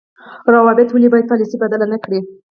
[0.53, 2.19] روابط ولې باید پالیسي بدله نکړي؟